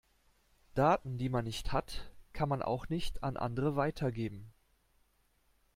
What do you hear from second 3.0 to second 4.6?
an andere weitergeben.